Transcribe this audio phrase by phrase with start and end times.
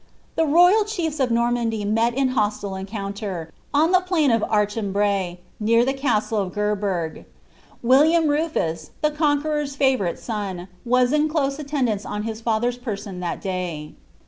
[0.35, 5.85] The royal chj^ of Normandy met in hostile encounter, on the plain of Archeml»ayci near
[5.85, 7.25] the castle of Gerbetg.
[7.83, 13.41] William Rnfus, the Conqueror'a fiivoivJK son, was in close attendance on his father's person that
[13.43, 13.93] day.